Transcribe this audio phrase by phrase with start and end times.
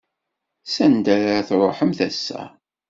[0.73, 2.41] S anda ara truḥemt ass-a?